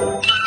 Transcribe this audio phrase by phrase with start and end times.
[0.00, 0.39] 小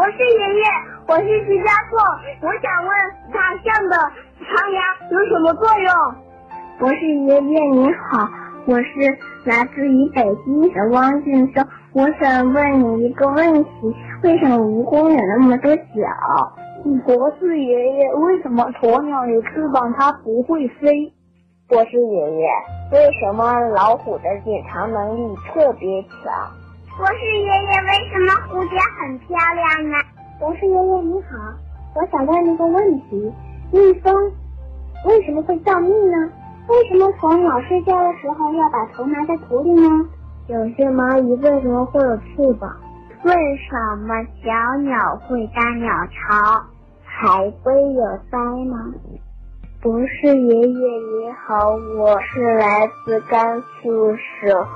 [0.00, 0.64] 博士爷爷，
[1.08, 2.00] 我是徐家硕，
[2.40, 2.90] 我想问
[3.34, 3.96] 大象的
[4.38, 6.14] 长牙有什么作用？
[6.78, 8.26] 博士爷爷你好，
[8.64, 13.70] 我是来自于北京的汪俊生，我想问你一个问题：
[14.22, 15.82] 为什么蜈蚣有那么多脚？
[17.04, 21.12] 博士爷爷，为什么鸵鸟有翅膀它不会飞？
[21.68, 22.48] 博士爷爷，
[22.90, 26.50] 为什么老虎的检查能力特别强？
[27.00, 29.96] 博士爷爷，为什么蝴蝶很漂亮呢？
[30.38, 31.38] 博士爷爷你好，
[31.94, 33.32] 我想问一个问题：
[33.72, 34.14] 蜜蜂
[35.06, 36.30] 为什么会造蜜呢？
[36.68, 40.06] 为什么虫鸟睡觉的时候要把头埋在土里呢？
[40.48, 42.70] 有些蚂蚁为什么会有翅膀？
[43.24, 46.60] 为什么小鸟会搭鸟巢？
[47.02, 48.92] 海龟有鳃吗？
[49.80, 54.66] 博士爷爷你好，我是来自甘肃省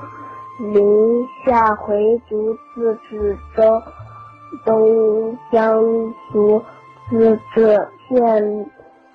[0.57, 3.81] 临夏回族自治州
[4.63, 5.83] 东江
[6.31, 6.61] 族
[7.09, 8.65] 自治县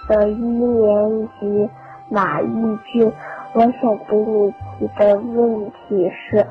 [0.06, 1.70] 的一年级
[2.10, 3.10] 马玉俊。
[3.54, 6.46] 我想给你提的问题是：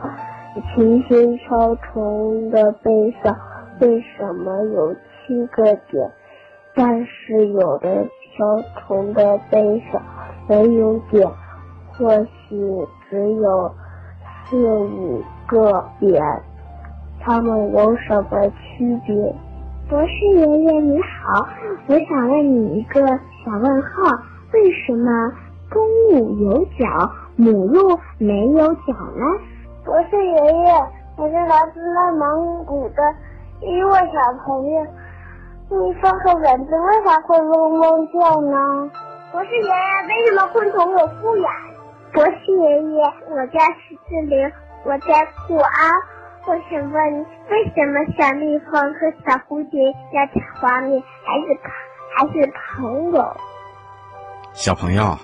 [0.73, 3.37] 琴形小虫的背上
[3.79, 6.11] 为什么有七个点？
[6.73, 10.01] 但是有的小虫的背上
[10.47, 11.29] 没有点，
[11.93, 13.71] 或许只有
[14.49, 16.23] 四五个点，
[17.21, 19.15] 它们有什么区别？
[19.87, 21.47] 博士爷爷你好，
[21.87, 24.11] 我想问你一个小问号：
[24.51, 25.31] 为什么
[25.69, 29.23] 公鹿有角，母鹿没有角呢？
[29.85, 30.73] 博士爷爷，
[31.15, 33.03] 我是来自内蒙古的
[33.61, 34.81] 一位小朋友。
[35.69, 38.89] 蜜蜂和蚊子为啥会嗡嗡叫呢？
[39.31, 39.73] 博士爷爷，
[40.07, 41.45] 为什么昆虫有复眼？
[42.13, 44.51] 博士爷爷，我叫石志玲，
[44.83, 45.91] 我在库安。
[46.47, 49.79] 我想问，为什么小蜜蜂和小蝴蝶
[50.13, 51.45] 要采花蜜，还是
[52.15, 53.37] 还是朋友？
[54.53, 55.19] 小朋友，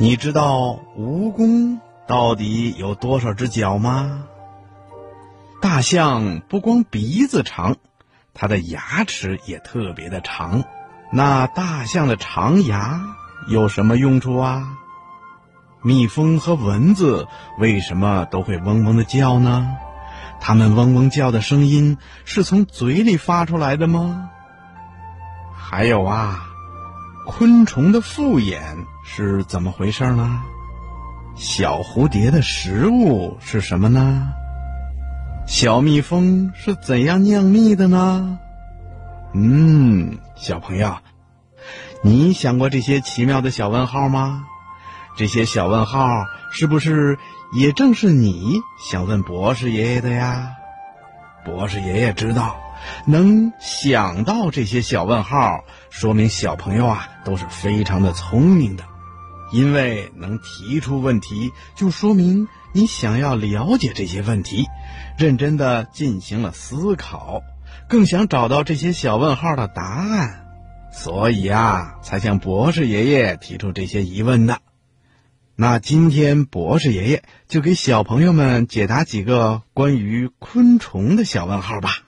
[0.00, 4.24] 你知道蜈蚣到底有多少只脚吗？
[5.60, 7.76] 大象不光鼻子长。
[8.32, 10.64] 它的牙齿也特别的长，
[11.12, 13.00] 那大象的长牙
[13.48, 14.76] 有什么用处啊？
[15.84, 17.28] 蜜蜂和蚊子
[17.58, 19.76] 为什么都会嗡嗡的叫呢？
[20.40, 24.30] 它们嗡嗡叫的声音是从嘴里发出来的吗？
[25.54, 26.46] 还有啊，
[27.26, 30.42] 昆虫的复眼是怎么回事呢？
[31.36, 34.28] 小蝴蝶的食物是什么呢？
[35.46, 38.38] 小蜜蜂是怎样酿蜜的呢？
[39.34, 40.96] 嗯，小朋友，
[42.02, 44.46] 你想过这些奇妙的小问号吗？
[45.16, 46.08] 这些小问号
[46.50, 47.18] 是不是
[47.54, 50.52] 也正是你想问博士爷爷的呀？
[51.44, 52.56] 博士爷爷知道，
[53.06, 55.60] 能想到这些小问号，
[55.90, 58.84] 说明小朋友啊都是非常的聪明的，
[59.52, 64.66] 因为能提出问题，就说明你想要了解这些问题。
[65.16, 67.42] 认真的进行了思考，
[67.88, 70.46] 更想找到这些小问号的答案，
[70.92, 74.58] 所以啊，才向博士爷爷提出这些疑问的。
[75.56, 82.03] 那今天博士爷爷就给小朋友们解答几个关于昆虫的小问号吧。